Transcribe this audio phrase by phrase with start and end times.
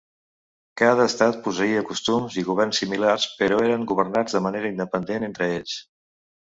[0.81, 5.81] Cada estat posseïa costums i govern similars, però eren governats de manera independent entre ells.